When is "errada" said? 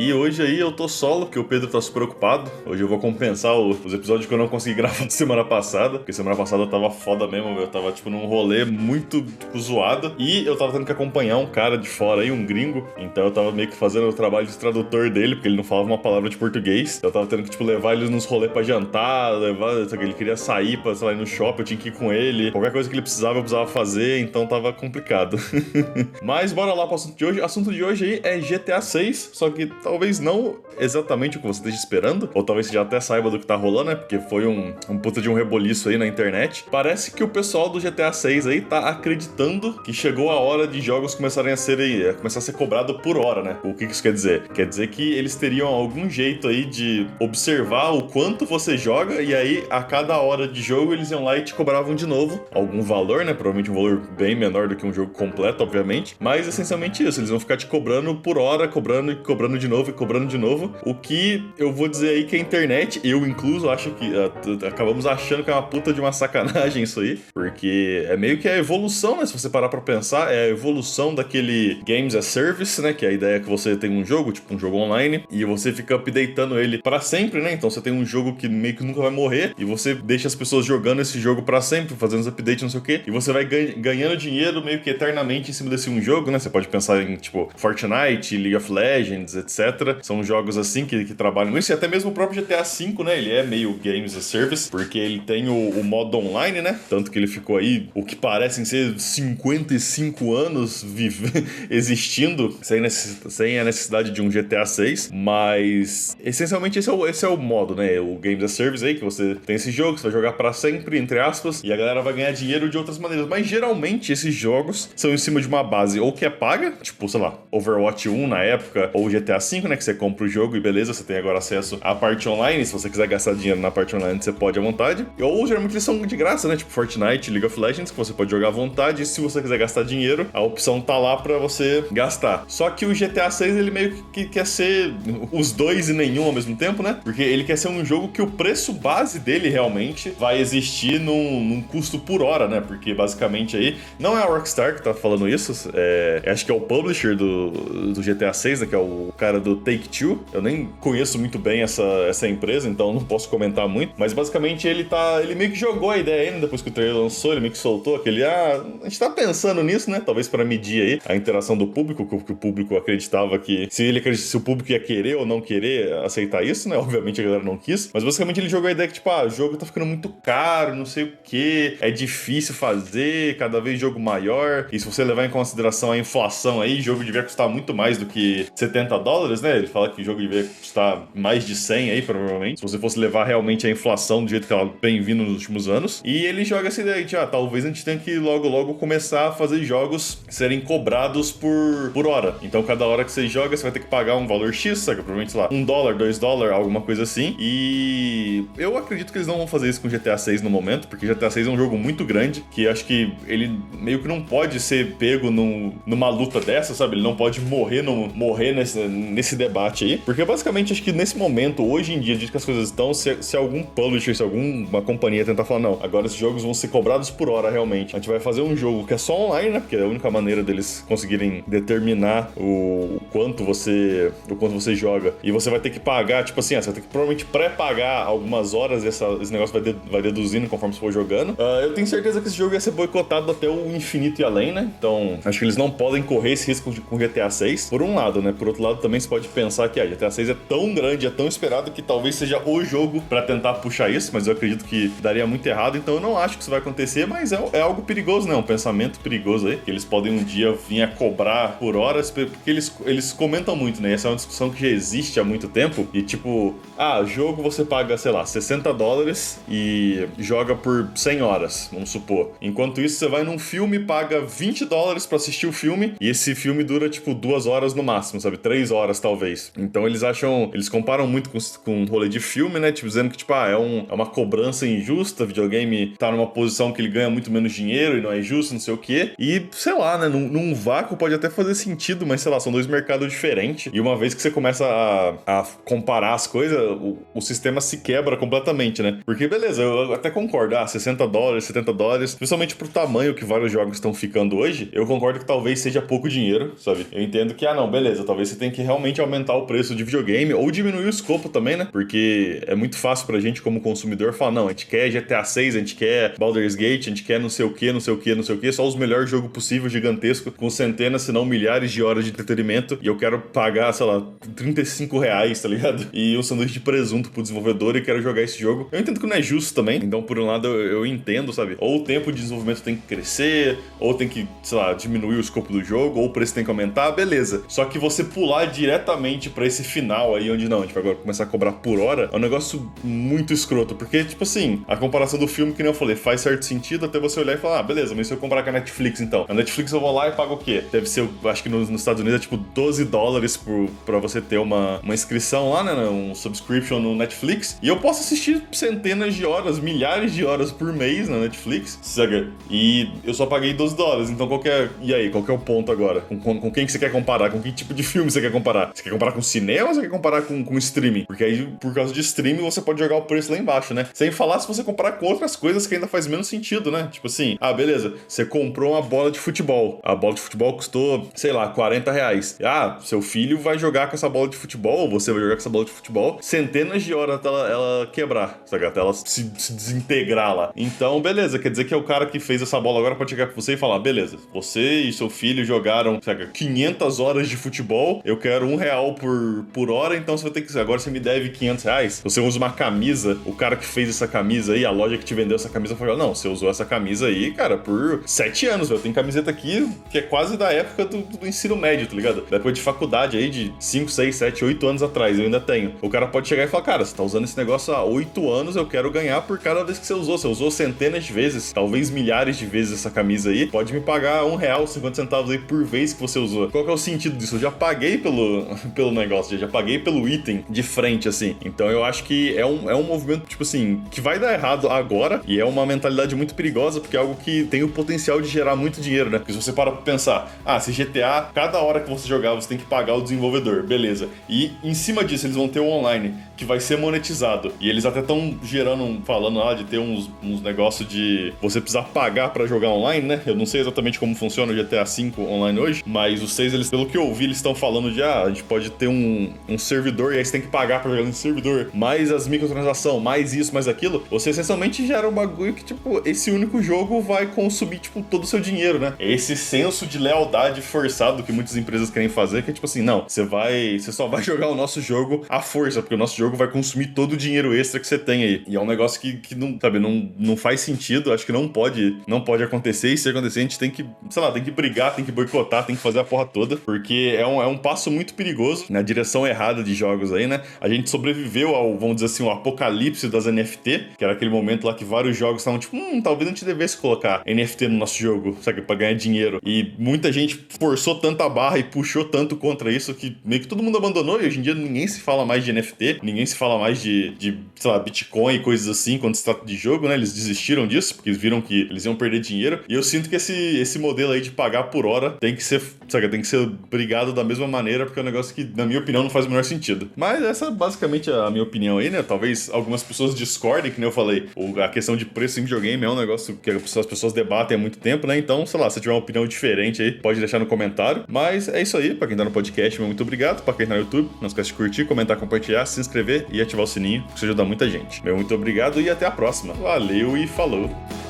479.26-479.62